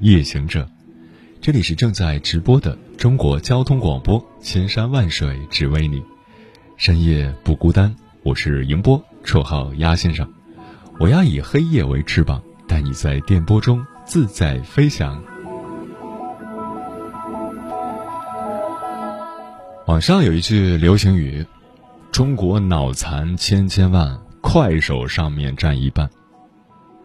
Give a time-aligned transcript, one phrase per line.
[0.00, 0.66] 夜行者，
[1.42, 6.02] 这里是正在直播的中国交通广播，千山万水只为你，
[6.78, 7.94] 深夜不孤单。
[8.22, 10.26] 我是迎波，绰号鸭先生。
[10.98, 15.22] 我要以黑夜为翅膀，带你在电波中自在飞翔。
[19.86, 21.44] 网上有一句流行语
[22.10, 26.08] ：“中国脑残千千万，快手上面占一半。”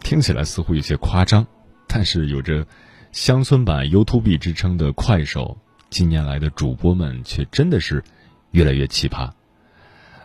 [0.00, 1.46] 听起来似乎有些夸张。
[1.88, 2.66] 但是有着
[3.16, 5.56] “乡村版 YouTube” 之称的快手，
[5.88, 8.04] 近年来的主播们却真的是
[8.50, 9.30] 越来越奇葩。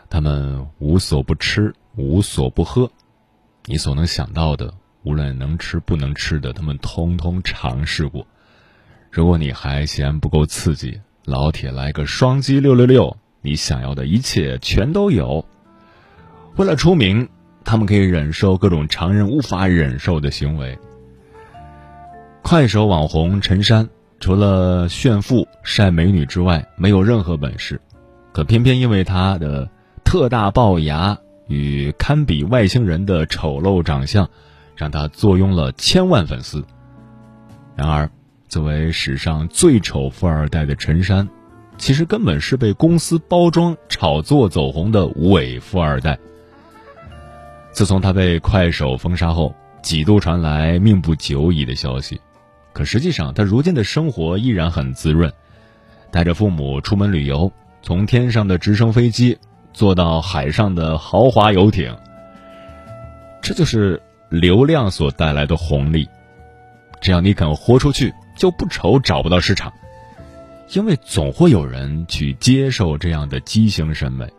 [0.10, 2.92] 他们无所不吃，无所不喝，
[3.66, 8.28] 你所能想到的，无论能吃不能吃的，他们通通尝试过。
[9.10, 15.46] 如果你还嫌不够刺激，老铁来个双击六六六，你想要的一切全都有。
[16.58, 17.30] 为了出名，
[17.64, 20.78] 他们可以忍受各种常人无法忍受的行为。
[22.42, 23.88] 快手网红陈山
[24.20, 27.80] 除了炫富晒美女之外，没有任何本事，
[28.34, 29.70] 可偏偏因为他的
[30.04, 34.30] 特大龅牙与堪比外星人的丑陋长相，
[34.76, 36.64] 让他坐拥了千万粉丝。
[37.76, 38.10] 然而，
[38.50, 41.28] 作为史上最丑富二代的陈山，
[41.78, 46.20] 其实根本是被公司包装炒作走红的伪富二代。
[47.72, 52.20] 自从他被快手封杀后，几度传来命不久矣的消息。
[52.74, 55.32] 可实际上，他如今的生活依然很滋润，
[56.10, 57.52] 带着父母出门旅游，
[57.82, 59.38] 从天上的直升飞机
[59.74, 61.96] 坐到海上的豪华游艇。
[63.42, 66.08] 这就是流量所带来的红利。
[67.02, 69.74] 只要你肯豁出去，就不愁找不到市场，
[70.70, 74.32] 因为总会有人去接受这样的畸形审美，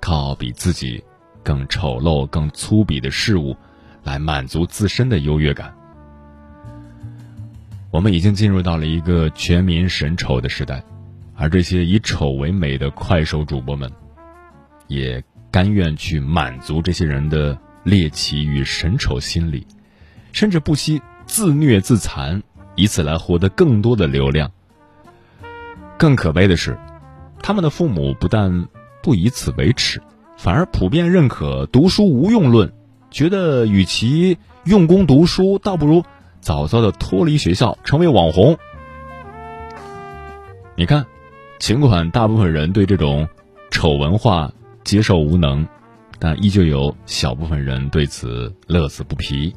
[0.00, 1.02] 靠比自己
[1.42, 3.56] 更丑陋、更粗鄙的事物
[4.04, 5.74] 来满足自身的优越感。
[7.92, 10.82] 我们已经进入到了一个全民审丑的时代，
[11.36, 13.92] 而这些以丑为美的快手主播们，
[14.86, 19.66] 也甘愿去满足这些人的猎奇与审丑心理，
[20.32, 22.42] 甚至不惜自虐自残，
[22.76, 24.50] 以此来获得更多的流量。
[25.98, 26.78] 更可悲的是，
[27.42, 28.68] 他们的父母不但
[29.02, 30.00] 不以此为耻，
[30.38, 32.72] 反而普遍认可“读书无用论”，
[33.12, 36.02] 觉得与其用功读书，倒不如。
[36.42, 38.58] 早早的脱离学校，成为网红。
[40.74, 41.06] 你看，
[41.60, 43.28] 尽管大部分人对这种
[43.70, 45.64] 丑文化接受无能，
[46.18, 49.54] 但依旧有小部分人对此乐此不疲。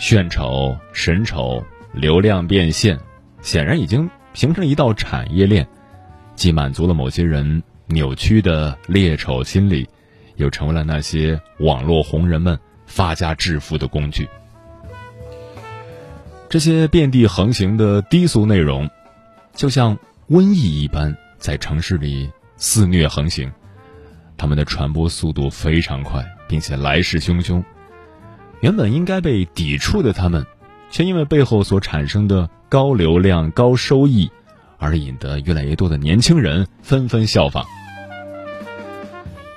[0.00, 2.98] 炫丑、神丑、流量变现，
[3.40, 5.64] 显然已经形成一道产业链，
[6.34, 9.88] 既满足了某些人扭曲的猎丑心理，
[10.34, 14.28] 又成为了那些网络红人们发家致富的工具。
[16.48, 18.88] 这些遍地横行的低俗内容，
[19.54, 19.98] 就像
[20.30, 23.52] 瘟疫一般在城市里肆虐横行，
[24.38, 27.62] 他们的传播速度非常快，并且来势汹汹。
[28.60, 30.46] 原本应该被抵触的他们，
[30.90, 34.30] 却因为背后所产生的高流量、高收益，
[34.78, 37.62] 而引得越来越多的年轻人纷纷效仿。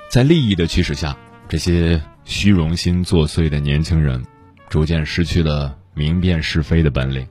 [0.09, 1.15] 在利益的驱使下，
[1.47, 4.21] 这些虚荣心作祟的年轻人，
[4.67, 5.77] 逐渐失去了。
[6.01, 7.27] 明辨是非的本领，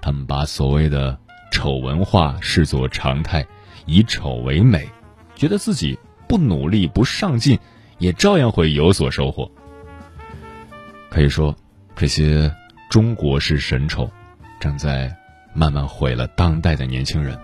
[0.00, 1.18] 他们把所谓的
[1.50, 3.44] 丑文化视作常态，
[3.84, 4.88] 以丑为美，
[5.34, 5.98] 觉得自己
[6.28, 7.58] 不努力不上进，
[7.98, 9.50] 也照样会有所收获。
[11.10, 11.52] 可以说，
[11.96, 12.48] 这些
[12.88, 14.08] 中国式神丑，
[14.60, 15.12] 正在
[15.52, 17.36] 慢慢毁了当代的年轻人。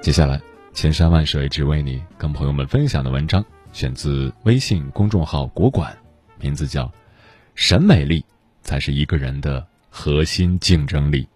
[0.00, 0.40] 接下来，
[0.72, 5.92] 千山万水只为你，跟朋友们分享的文章选自微信公众号“国馆”，
[6.38, 6.84] 名字叫
[7.56, 8.20] 《审美力》。
[8.62, 11.26] 才是一个人的核心竞争力。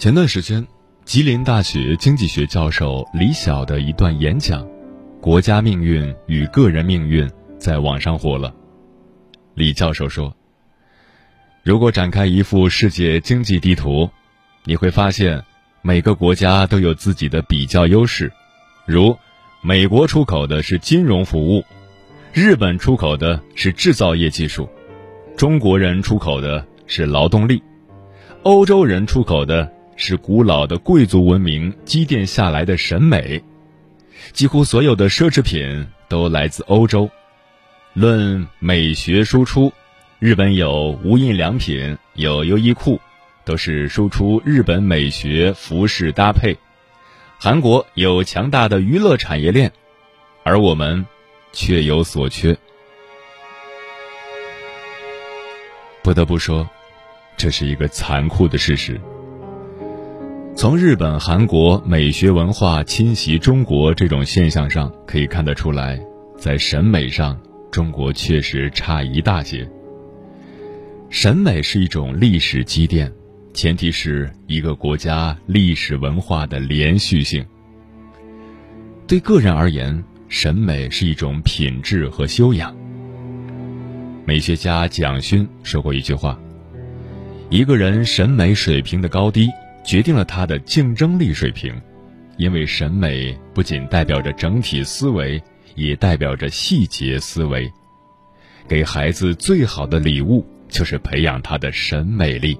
[0.00, 0.66] 前段时间，
[1.04, 4.64] 吉林大学经济学教授李晓的一段演讲
[5.20, 8.50] 《国家命运与个人命运》在网上火了。
[9.52, 10.34] 李教授说
[11.62, 14.08] ：“如果展开一幅世界经济地图，
[14.64, 15.44] 你会发现
[15.82, 18.32] 每个国家都有自己的比较优势，
[18.86, 19.14] 如
[19.60, 21.62] 美国出口的是金融服务，
[22.32, 24.66] 日本出口的是制造业技术，
[25.36, 27.62] 中国人出口的是劳动力，
[28.44, 29.70] 欧洲人出口的
[30.00, 33.44] 是古老的贵族文明积淀下来的审美，
[34.32, 37.08] 几乎所有的奢侈品都来自欧洲。”
[37.92, 39.70] 论美学输出，
[40.18, 42.98] 日本有无印良品，有优衣库，
[43.44, 46.56] 都是输出日本美学服饰搭配。
[47.38, 49.70] 韩国有强大的娱乐产业链，
[50.44, 51.04] 而我们
[51.52, 52.56] 却有所缺。
[56.02, 56.66] 不得不说，
[57.36, 58.98] 这是一个残酷的事实。
[60.60, 65.98] 从日本、韩国美学文化侵袭中国这种现象上可以看得出来，
[66.36, 67.40] 在审美上。
[67.70, 69.66] 中国确实差一大截。
[71.08, 73.10] 审美是一种历史积淀，
[73.54, 77.42] 前提是一个国家历史文化的连续性。
[79.06, 82.76] 对个人而言，审美是一种品质和修养。
[84.26, 86.38] 美学家蒋勋说过一句话
[87.48, 89.48] ：“一个人审美水平的高低，
[89.84, 91.74] 决定了他的竞争力水平，
[92.36, 95.42] 因为审美不仅代表着整体思维。”
[95.76, 97.72] 也代表着细节思维。
[98.68, 102.58] 给孩子最好的礼物，就是培养他的审美力。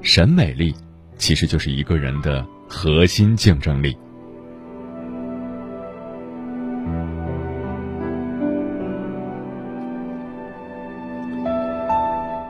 [0.00, 0.74] 审美力，
[1.16, 3.96] 其实就是一个人的核心竞争力。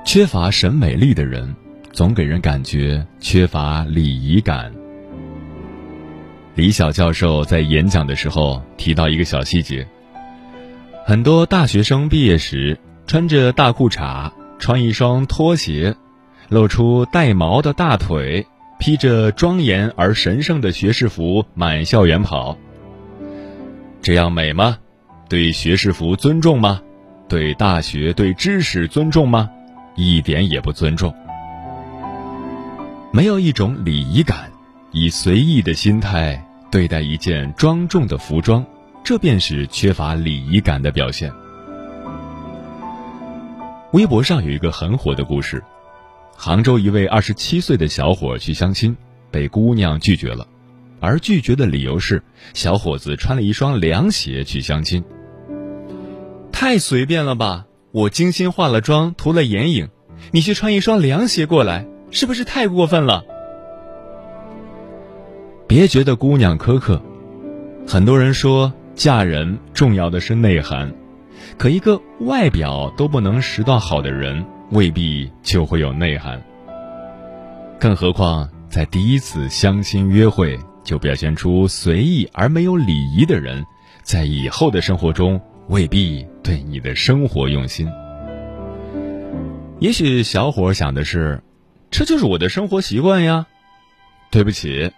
[0.06, 1.54] 缺乏审美力的人，
[1.92, 4.72] 总给人感觉缺乏礼仪感。
[6.54, 9.86] 李晓教授在演讲的时候提到一个小细节：
[11.04, 15.94] 很多大学生毕业时穿着大裤衩，穿一双拖鞋，
[16.48, 18.46] 露出带毛的大腿，
[18.78, 22.56] 披着庄严而神圣的学士服满校园跑。
[24.02, 24.78] 这样美吗？
[25.28, 26.80] 对学士服尊重吗？
[27.28, 29.48] 对大学、对知识尊重吗？
[29.96, 31.14] 一点也不尊重。
[33.12, 34.50] 没有一种礼仪感。
[34.92, 38.64] 以随意的心态对待一件庄重的服装，
[39.04, 41.32] 这便是缺乏礼仪感的表现。
[43.92, 45.62] 微博上有一个很火的故事：
[46.36, 48.96] 杭州一位二十七岁的小伙去相亲，
[49.30, 50.46] 被姑娘拒绝了，
[50.98, 52.20] 而拒绝的理由是
[52.52, 55.04] 小伙子穿了一双凉鞋去相亲。
[56.50, 57.66] 太随便了吧！
[57.92, 59.88] 我精心化了妆，涂了眼影，
[60.32, 63.24] 你却穿一双凉鞋过来，是不是太过分了？
[65.66, 67.00] 别觉得姑娘苛刻，
[67.86, 70.92] 很多人说嫁人重要的是内涵，
[71.56, 76.42] 可一个外表都不能拾到好的人，未必就会有内涵。
[77.78, 83.64] 更何况在第一次相亲约会就表现出随意而没有礼仪的人，
[84.02, 87.88] 在以后的生活中未必对你的生活用心。
[89.78, 91.42] 也许小伙想的是，
[91.90, 93.46] 这就是我的生活习惯呀。
[94.30, 94.92] 对不起。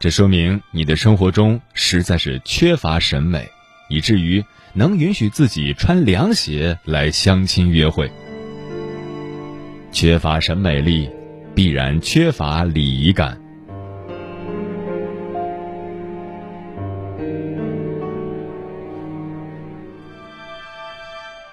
[0.00, 3.48] 这说明你的生活中实在是缺乏审美，
[3.88, 8.10] 以至于能允许自己穿凉鞋来相亲约会。
[9.92, 11.08] 缺乏审美力，
[11.54, 13.40] 必然缺乏礼仪感。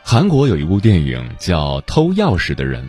[0.03, 2.83] 韩国有一部电影叫《偷钥匙的人》，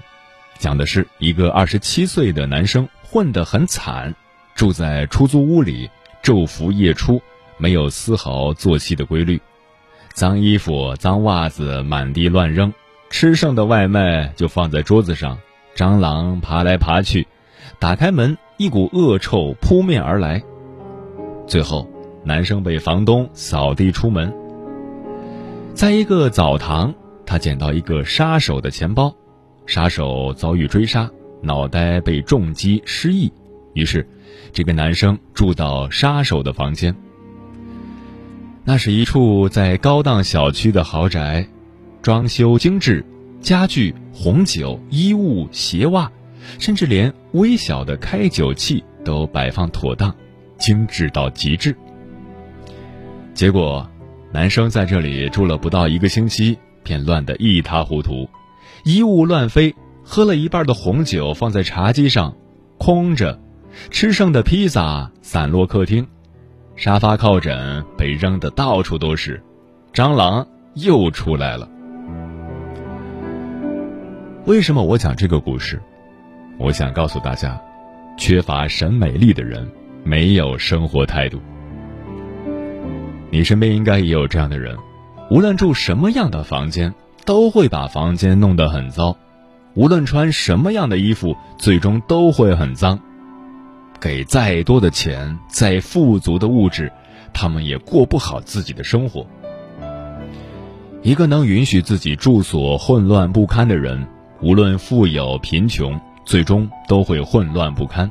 [0.63, 4.15] 讲的是一个二十七岁的男生混得很惨。
[4.55, 5.91] 住在出租屋里，
[6.23, 7.21] 昼伏夜出，
[7.59, 9.41] 没有丝毫作息的规律，
[10.15, 12.73] 脏衣服、脏袜子满地乱扔，
[13.11, 15.37] 吃剩的外卖就放在桌子上，
[15.75, 17.27] 蟑螂爬来爬去，
[17.81, 20.41] 打开门，一股恶臭扑面而来。
[21.49, 21.91] 最后，
[22.25, 24.33] 男生被房东扫地出门。
[25.75, 26.95] 在一个澡堂，
[27.27, 29.17] 他捡到一个杀手的钱包，
[29.67, 31.11] 杀手遭遇追杀，
[31.43, 33.33] 脑袋被重击失忆，
[33.75, 34.07] 于是。
[34.53, 36.95] 这个男生住到杀手的房间。
[38.65, 41.47] 那是一处在高档小区的豪宅，
[42.03, 43.05] 装修精致，
[43.41, 46.11] 家具、红酒、衣物、鞋袜，
[46.59, 50.15] 甚至连微小的开酒器都摆放妥当，
[50.59, 51.75] 精致到极致。
[53.33, 53.89] 结果，
[54.33, 58.29] 男生在这里住了不到一个星期，便乱得一塌糊涂，
[58.85, 59.75] 衣物乱飞，
[60.05, 62.35] 喝了一半的红酒放在茶几上。
[62.79, 63.39] 空着，
[63.91, 66.05] 吃剩的披萨散落客厅，
[66.75, 69.41] 沙发靠枕被扔得到处都是，
[69.95, 71.69] 蟑螂又出来了。
[74.47, 75.81] 为什么我讲这个故事？
[76.59, 77.61] 我想告诉大家，
[78.19, 79.71] 缺乏审美力的人
[80.03, 81.41] 没有生活态度。
[83.31, 84.77] 你身边应该也有这样的人，
[85.31, 86.93] 无论住什么样的房间，
[87.25, 89.17] 都会把房间弄得很糟；
[89.75, 92.99] 无论穿什么样的衣服，最终都会很脏。
[94.01, 96.91] 给再多的钱，再富足的物质，
[97.33, 99.27] 他们也过不好自己的生活。
[101.03, 104.07] 一个能允许自己住所混乱不堪的人，
[104.41, 108.11] 无论富有贫穷，最终都会混乱不堪。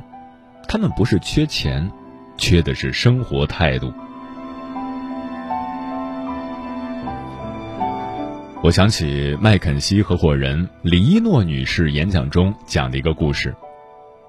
[0.68, 1.90] 他们不是缺钱，
[2.38, 3.92] 缺的是生活态度。
[8.62, 13.52] 我想起麦肯锡合伙人李一诺女士演讲中讲的一个故事。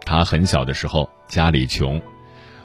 [0.07, 2.01] 她很小的时候家里穷，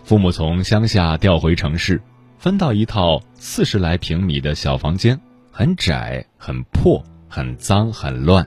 [0.02, 2.00] 父母从乡下调回城市，
[2.38, 5.20] 分到一套四十来平米的小房间，
[5.52, 8.46] 很窄、很破、很脏、很乱。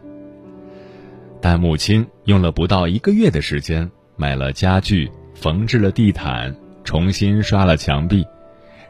[1.39, 8.25] 但母亲用了不到一个月的时间，买了家具，缝制了地毯，重新刷了墙壁，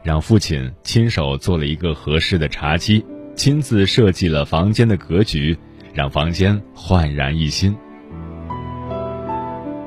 [0.02, 3.04] 让父亲亲手做了一个合适的茶几。
[3.34, 5.56] 亲自设计了房间的格局，
[5.92, 7.76] 让房间焕然一新。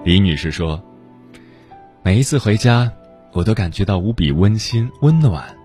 [0.04, 0.84] 李女士说
[2.04, 2.92] ：“每一次回家，
[3.32, 5.56] 我都感觉到无比温馨温暖。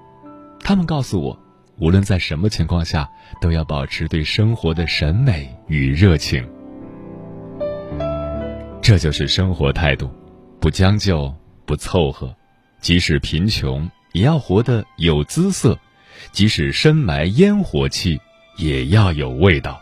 [0.61, 1.39] 他们告诉我，
[1.79, 3.09] 无论在什么情况下，
[3.41, 6.47] 都要保持对生活的审美与热情。
[8.81, 10.11] 这就是生活态度，
[10.61, 11.35] 不将就，
[11.67, 12.35] 不凑合，
[12.81, 15.77] 即使贫穷，也要活得有姿色。”
[16.33, 18.21] 即使深埋烟火气，
[18.57, 19.81] 也要有味道。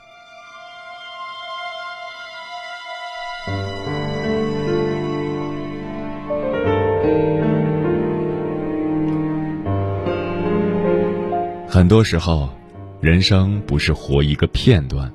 [11.68, 12.52] 很多时候，
[13.00, 15.12] 人生不是活一个片段，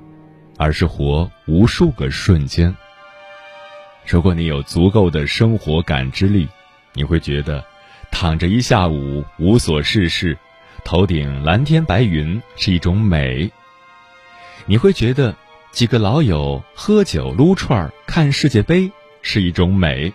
[0.57, 2.73] 而是活无数个瞬间。
[4.05, 6.47] 如果你有足够的生活感知力，
[6.93, 7.65] 你会觉得，
[8.11, 10.37] 躺着一下午无所事事。
[10.83, 13.49] 头顶蓝天白云是一种美，
[14.65, 15.35] 你会觉得
[15.71, 20.13] 几个老友喝酒撸串看世界杯是一种美。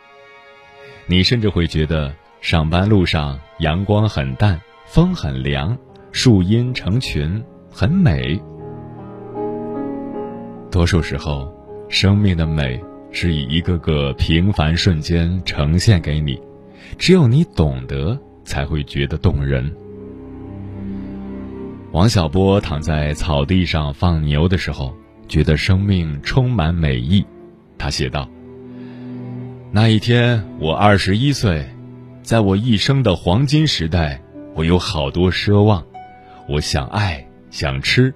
[1.07, 5.77] 你甚至会觉得上班路上阳光很淡，风很凉，
[6.13, 8.41] 树荫成群，很美。
[10.71, 11.51] 多数时候，
[11.89, 12.79] 生命的美
[13.11, 16.39] 是以一个个平凡瞬间呈现给你，
[16.99, 19.75] 只有你懂得，才会觉得动人。
[21.99, 24.95] 王小波躺在草地上放牛的时候，
[25.27, 27.27] 觉得生命充满美意。
[27.77, 28.29] 他写道
[29.75, 31.69] ：“那一天我二十一岁，
[32.23, 34.23] 在我一生的黄金时代，
[34.55, 35.85] 我有好多奢望。
[36.49, 38.15] 我想爱，想吃，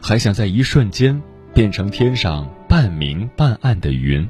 [0.00, 1.20] 还想在一瞬间
[1.52, 4.24] 变成天上半明半暗的云。”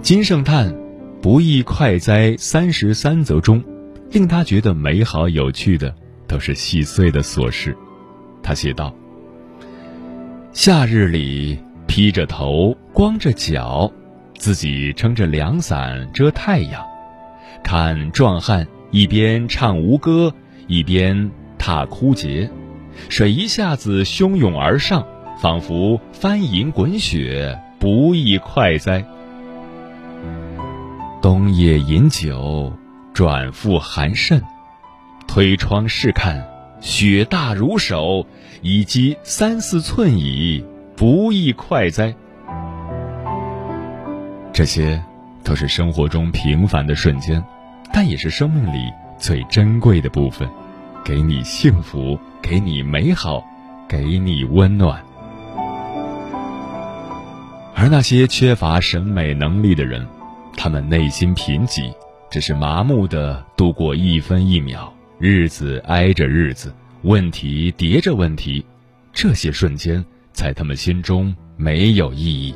[0.00, 0.72] 金圣叹
[1.20, 3.64] 《不亦快哉三十三则》中，
[4.12, 5.92] 令他觉得美好有趣的。
[6.30, 7.76] 都是细碎的琐事，
[8.40, 8.94] 他写道
[10.54, 11.58] ：“夏日里
[11.88, 13.90] 披着头，光着脚，
[14.38, 16.86] 自己撑着凉伞遮太阳，
[17.64, 20.32] 看壮汉一边唱吴歌，
[20.68, 22.48] 一边踏枯节，
[23.08, 25.04] 水一下子汹涌而上，
[25.42, 29.04] 仿佛翻银滚雪，不亦快哉！
[31.20, 32.72] 冬夜饮酒，
[33.12, 34.40] 转复寒甚。”
[35.32, 36.44] 推窗试看，
[36.80, 38.26] 雪大如手，
[38.62, 40.64] 已积三四寸矣，
[40.96, 42.12] 不亦快哉？
[44.52, 45.00] 这些
[45.44, 47.40] 都是生活中平凡的瞬间，
[47.92, 50.50] 但也是生命里最珍贵的部分，
[51.04, 53.40] 给你幸福，给你美好，
[53.88, 55.00] 给你温暖。
[57.76, 60.04] 而那些缺乏审美能力的人，
[60.56, 61.94] 他们内心贫瘠，
[62.28, 64.92] 只是麻木的度过一分一秒。
[65.22, 66.72] 日子挨着日子，
[67.02, 68.64] 问题叠着问题，
[69.12, 72.54] 这些瞬间在他们心中没有意义。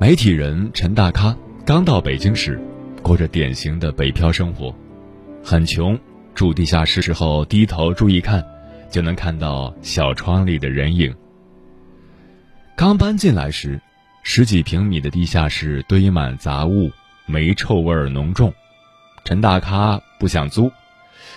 [0.00, 2.60] 媒体人陈大咖刚到北京时，
[3.02, 4.74] 过着典型的北漂生活，
[5.44, 5.96] 很穷，
[6.34, 8.44] 住地下室时候低头注意看，
[8.90, 11.14] 就能看到小窗里的人影。
[12.78, 13.80] 刚搬进来时，
[14.22, 16.92] 十几平米的地下室堆满杂物，
[17.26, 18.54] 煤臭味浓重。
[19.24, 20.70] 陈大咖不想租，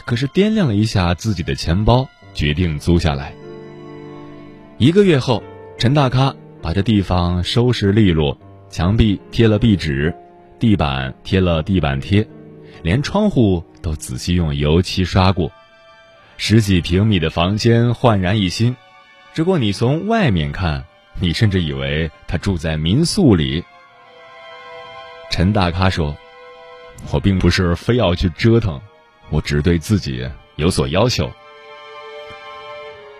[0.05, 3.33] 可是掂量了一下自己的钱包，决定租下来。
[4.77, 5.41] 一个月后，
[5.79, 8.37] 陈大咖把这地方收拾利落，
[8.69, 10.13] 墙壁贴了壁纸，
[10.59, 12.27] 地板贴了地板贴，
[12.83, 15.51] 连窗户都仔细用油漆刷过，
[16.37, 18.75] 十几平米的房间焕然一新。
[19.33, 20.85] 如果你从外面看，
[21.19, 23.63] 你甚至以为他住在民宿里。
[25.29, 26.15] 陈大咖说
[27.11, 28.79] ：“我并不是非要去折腾，
[29.29, 31.29] 我只对自己有所要求。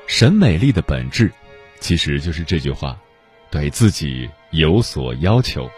[0.08, 1.32] 审美丽的本质，
[1.80, 2.98] 其实就是这句话：
[3.50, 5.70] 对自己有所要求。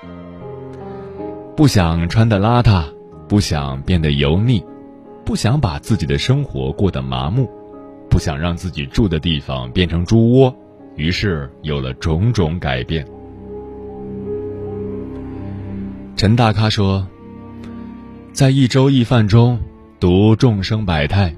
[1.56, 2.92] 不想穿的邋遢，
[3.28, 4.66] 不想变得油腻，
[5.24, 7.48] 不想把自己的生活过得麻木，
[8.10, 10.56] 不想让自己住的地方变成猪窝，
[10.96, 13.06] 于是有了种种改变。”
[16.16, 17.08] 陈大咖说
[18.32, 19.60] ：“在一粥一饭中，
[20.00, 21.34] 读众生百态；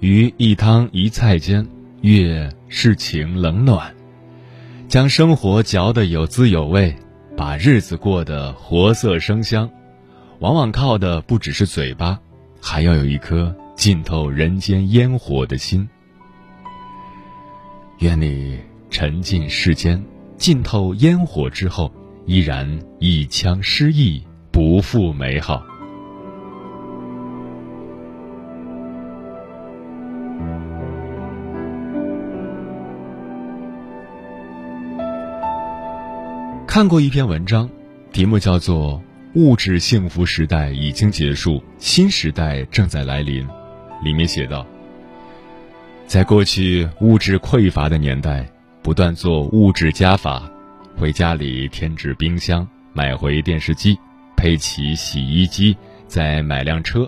[0.00, 1.66] 于一汤一菜间，
[2.02, 3.94] 阅世情冷暖。
[4.88, 6.94] 将生活嚼得有滋有味，
[7.36, 9.70] 把日子过得活色生香。
[10.40, 12.18] 往往靠的不只是嘴巴，
[12.60, 15.88] 还要有一颗浸透人间烟火的心。
[17.98, 18.58] 愿你
[18.90, 20.02] 沉浸世间，
[20.36, 21.92] 浸透烟火之后。”
[22.28, 25.64] 依然一腔诗意，不负美好。
[36.66, 37.70] 看过一篇文章，
[38.12, 39.02] 题目叫做
[39.40, 43.42] 《物质幸福时代已经结束，新时代正在来临》，
[44.04, 44.66] 里面写道：
[46.06, 48.46] 在过去物质匮乏的年代，
[48.88, 50.50] 不断做物质加法。
[50.96, 53.98] 回家里添置冰箱，买回电视机，
[54.34, 57.06] 配齐洗衣机，再买辆车，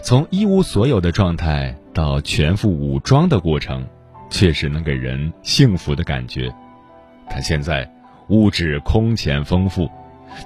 [0.00, 3.86] 从一无所有的状态到全副武装的过程，
[4.30, 6.50] 确实能给人幸福的感觉。
[7.28, 7.86] 但现在
[8.28, 9.90] 物质空前丰富，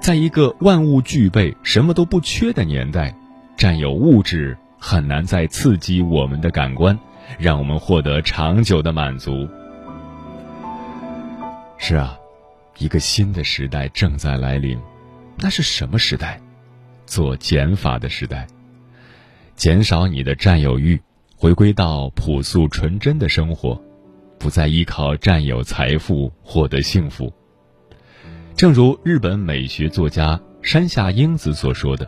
[0.00, 3.14] 在一个万物俱备、什么都不缺的年代，
[3.56, 6.98] 占有物质很难再刺激我们的感官，
[7.38, 9.48] 让我们获得长久的满足。
[11.78, 12.18] 是啊。
[12.78, 14.78] 一个新的时代正在来临，
[15.38, 16.38] 那是什么时代？
[17.06, 18.46] 做减法的时代，
[19.54, 21.00] 减少你的占有欲，
[21.36, 23.82] 回归到朴素纯真的生活，
[24.38, 27.32] 不再依靠占有财富获得幸福。
[28.54, 32.06] 正如日本美学作家山下英子所说的：“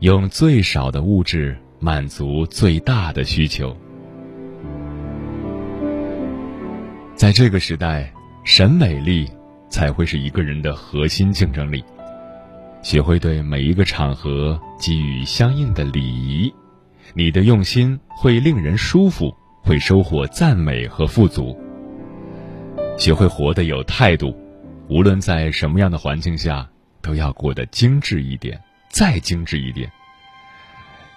[0.00, 3.76] 用最少的物质满足最大的需求。”
[7.14, 8.10] 在这个时代，
[8.44, 9.30] 审美力。
[9.72, 11.82] 才会是一个人的核心竞争力。
[12.82, 16.52] 学会对每一个场合给予相应的礼仪，
[17.14, 21.58] 你的用心会令人舒服，会收获赞美和富足。
[22.98, 24.36] 学会活得有态度，
[24.88, 26.68] 无论在什么样的环境下，
[27.00, 29.90] 都要过得精致一点，再精致一点。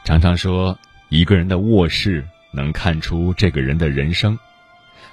[0.06, 4.40] 常常说，一个人的卧室能看出这个人的人生。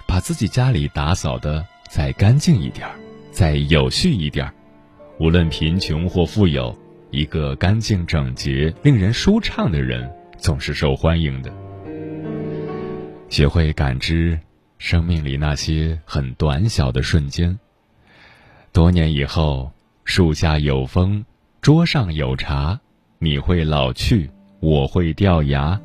[0.06, 2.94] 把自己家里打扫的再干净一点儿。
[3.30, 4.54] 再有序一点儿，
[5.20, 6.74] 无论贫穷或富有，
[7.10, 11.52] 一个干净整洁、令人舒畅的人总是受欢迎的。
[13.28, 14.40] 学会感知
[14.78, 17.58] 生命里那些很短小的瞬间。
[18.72, 19.70] 多年以后，
[20.06, 21.22] 树下有风，
[21.60, 22.80] 桌上有茶，
[23.18, 25.78] 你会老去，我会掉牙，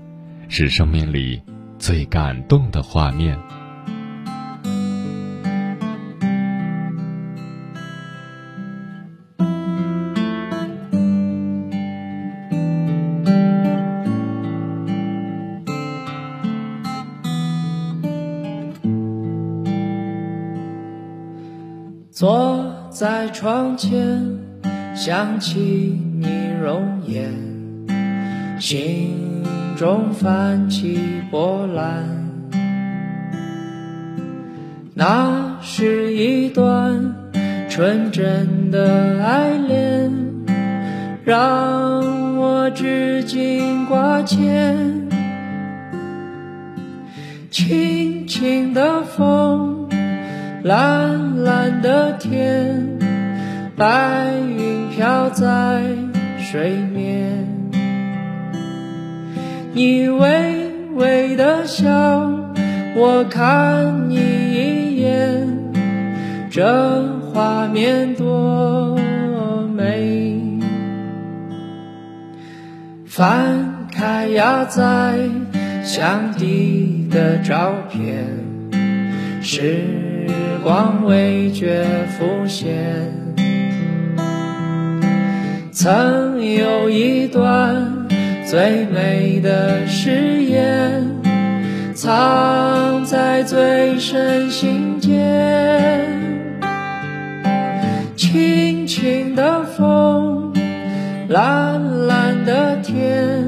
[0.47, 1.41] 是生命里
[1.77, 3.37] 最感动的画面。
[23.47, 23.95] 窗前，
[24.93, 26.27] 想起你
[26.61, 27.31] 容颜，
[28.59, 29.41] 心
[29.77, 30.99] 中泛起
[31.31, 32.03] 波澜。
[34.93, 37.15] 那是一段
[37.69, 40.11] 纯真的爱恋，
[41.23, 45.07] 让我至今挂牵。
[47.49, 49.87] 轻轻的风。
[50.63, 52.96] 蓝蓝的天，
[53.77, 55.83] 白云飘在
[56.39, 57.47] 水面。
[59.71, 61.87] 你微微的笑，
[62.95, 65.47] 我看你一眼，
[66.49, 68.97] 这画面多
[69.75, 70.59] 美。
[73.05, 75.19] 翻开压，在
[75.83, 78.25] 箱底的照片，
[79.43, 79.83] 时
[80.63, 81.85] 光未觉
[82.17, 83.36] 浮现。
[85.79, 88.07] 曾有一段
[88.49, 91.07] 最美的誓言，
[91.93, 96.03] 藏在最深心间。
[98.15, 100.51] 轻轻的风，
[101.27, 103.45] 蓝蓝的天，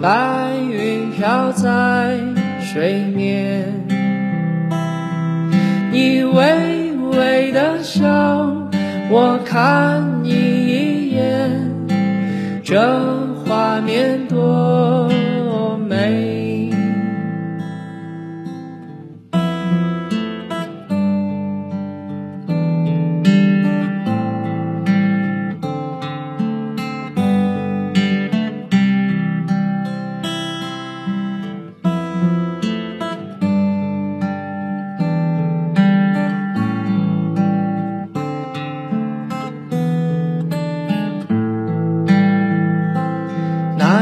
[0.00, 2.16] 白云飘在
[2.62, 3.66] 水面。
[5.92, 8.06] 你微微的笑，
[9.10, 10.45] 我看你，
[12.66, 12.76] 这
[13.44, 15.08] 画面多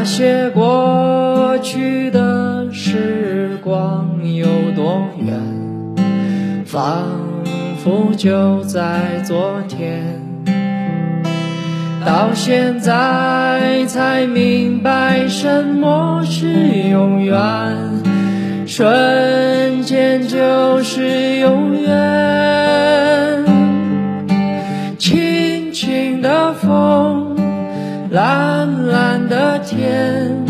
[0.04, 5.34] 那些过去的时光有多远，
[6.66, 7.06] 仿
[7.78, 10.04] 佛就在昨天。
[12.04, 16.48] 到现在才明白什么是
[16.90, 17.34] 永远，
[18.66, 23.42] 瞬间就是永远。
[24.98, 27.38] 轻轻的风，
[28.10, 28.63] 蓝
[29.34, 30.46] 的天，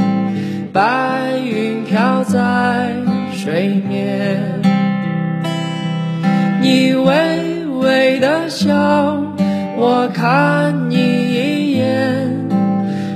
[0.70, 2.94] 白云飘在
[3.32, 4.60] 水面。
[6.60, 8.74] 你微微的笑，
[9.78, 12.46] 我看你一眼，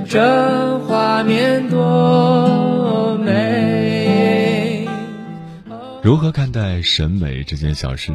[0.08, 4.88] 这画面多美。
[6.02, 8.10] 如何看待审美这件小事？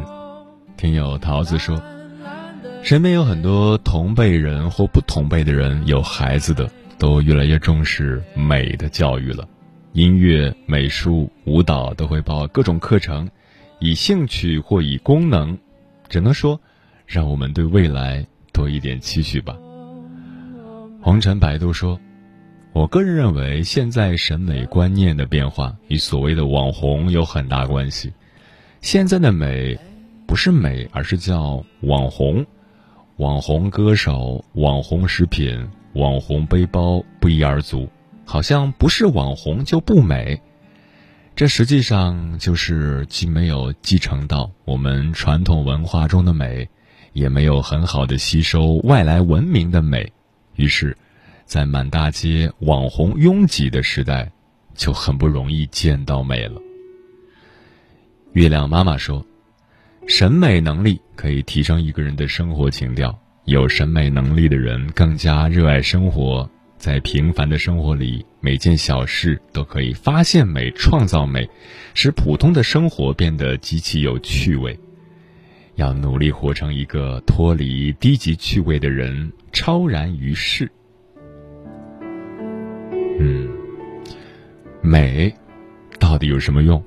[0.76, 1.80] 听友桃子说，
[2.82, 9.48] 身边有很多同辈人或不同辈的人有孩子的，都越来越重视美的教育了。
[9.92, 13.28] 音乐、美术、舞蹈都会报各种课程，
[13.78, 15.58] 以兴趣或以功能，
[16.08, 16.60] 只能说，
[17.06, 19.56] 让我们对未来多一点期许吧。
[21.00, 22.00] 红尘百度说。
[22.72, 28.12] 我个人认为，现在审美观念的变化与所谓的网红有很大关系。
[28.80, 29.78] 现在的美，
[30.26, 32.44] 不是美，而是叫网红。
[33.18, 37.88] 网红歌手、网红食品、网红背包不一而足，
[38.24, 40.40] 好像不是网红就不美。
[41.34, 46.68] 这实际上就是既没有继承到我们传统文化中的美，
[47.12, 50.12] 也没有很好的吸收外来文明的美，
[50.56, 50.96] 于是。
[51.46, 54.32] 在满大街网红拥挤的时代，
[54.74, 56.58] 就很不容易见到美了。
[58.32, 59.24] 月亮妈妈说
[60.08, 63.16] ：“审美能力可以提升一个人的生活情调。
[63.46, 71.46] 有审美能力的人更加热爱生活，在平凡的生活里，每件小事都可以发现美、创造美，
[71.92, 74.78] 使普通的生活变得极其有趣味。
[75.74, 80.70] 要努力活成一个脱离低级趣味的人，超然于世。”
[83.20, 83.48] 嗯，
[84.80, 85.34] 美
[85.98, 86.82] 到底有什么用？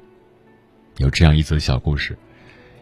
[0.97, 2.17] 有这样一则小故事：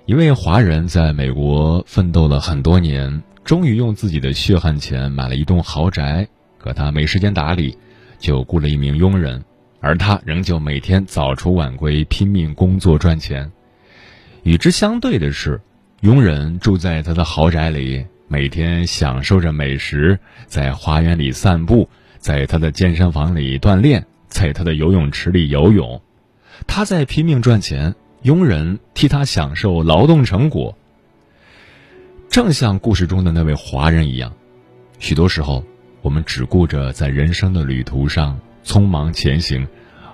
[0.05, 6.27] 一位华人在美国奋斗了很多年，终于用自己的血汗钱买了一栋豪宅。
[6.57, 7.77] 可他没时间打理，
[8.17, 9.45] 就雇了一名佣人，
[9.79, 13.51] 而他仍旧每天早出晚归，拼命工作赚钱。
[14.41, 15.61] 与之相对的是，
[16.01, 21.87] 佣人住在他的豪宅里，每天享受着美食，在花园里散步。
[22.17, 26.01] 在他的健身房里锻炼，在他的游泳池里游泳，
[26.65, 30.75] 他在拼命赚钱，佣人替他享受劳动成果。
[32.35, 34.29] 正像故事中的那位华人一样，
[34.99, 35.63] 许多时候
[36.01, 39.65] 我们只顾着在人生的旅途上匆忙前行，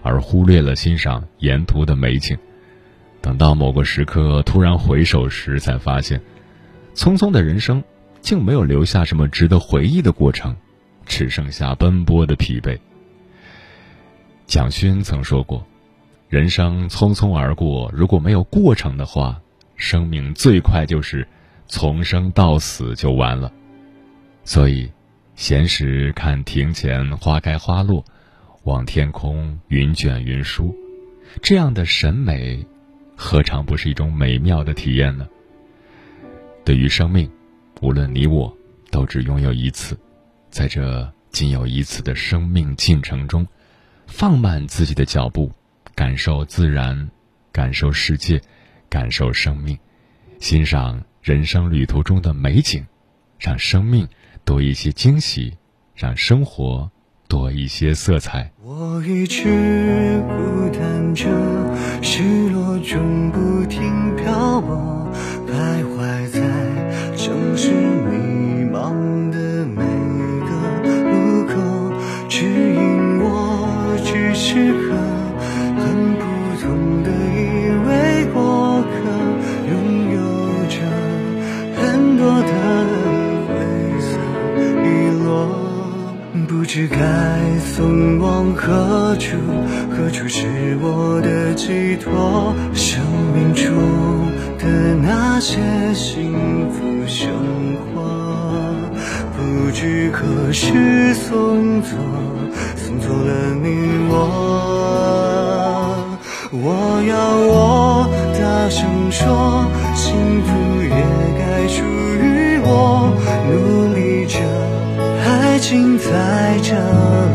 [0.04, 2.38] 而忽略了欣赏沿途的美景。
[3.22, 6.22] 等到某个时刻突然回首时，才发现，
[6.94, 7.84] 匆匆的人生
[8.20, 10.56] 竟没有留下什么值得回忆的过程。
[11.08, 12.78] 只剩下奔波的疲惫。
[14.46, 15.66] 蒋勋曾说过
[16.30, 19.42] ：“人生匆匆而过，如果没有过程的话，
[19.76, 21.28] 生命最快就是
[21.72, 23.52] 从生到死就完了。”
[24.44, 24.92] 所以，
[25.36, 28.04] 闲时看庭前花开花落，
[28.64, 30.76] 望天空云卷云舒，
[31.42, 32.66] 这样的审美，
[33.16, 35.28] 何尝不是一种美妙的体验呢？
[36.66, 37.32] 对于生命，
[37.82, 38.56] 无论你我，
[38.92, 39.98] 都只拥有一次。
[40.50, 43.48] 在这仅有一次的生命进程中，
[44.06, 45.52] 放慢自己的脚步，
[45.96, 47.10] 感受自然，
[47.52, 48.42] 感受世界，
[48.90, 49.78] 感受生命，
[50.40, 52.84] 欣赏人生旅途中的美景，
[53.38, 54.08] 让生命
[54.44, 55.54] 多一些惊喜，
[55.94, 56.90] 让生活
[57.28, 58.52] 多一些色彩。
[58.64, 61.28] 我一直孤单着，
[62.02, 65.08] 失落中不停漂泊，
[65.48, 67.72] 徘徊在城市
[86.74, 86.98] 知该
[87.60, 89.36] 送往何处，
[89.90, 92.56] 何处是我的寄托？
[92.74, 93.04] 生
[93.34, 93.66] 命中
[94.58, 95.60] 的那些
[95.94, 96.32] 幸
[96.72, 97.28] 福生
[97.94, 98.02] 活，
[99.36, 101.90] 不知何时送走，
[102.78, 103.68] 送走了你
[104.10, 104.16] 我。
[106.54, 108.08] 我要我
[108.40, 110.96] 大声说，幸福也
[111.38, 113.01] 该属于我，
[116.72, 116.80] 想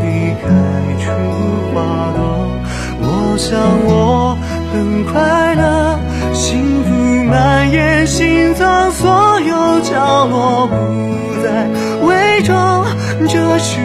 [0.01, 0.47] 离开
[0.97, 1.05] 出
[1.71, 2.49] 花朵，
[2.99, 3.05] 我
[3.37, 3.53] 想
[3.85, 4.35] 我
[4.73, 5.99] 很快乐，
[6.33, 6.89] 幸福
[7.29, 10.75] 蔓延心脏所有角落，不
[11.43, 11.67] 再
[12.01, 12.83] 伪装，
[13.27, 13.79] 这是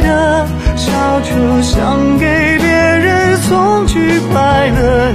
[0.00, 0.46] 的。
[0.76, 2.26] 笑就想给
[2.58, 5.12] 别人送去快乐，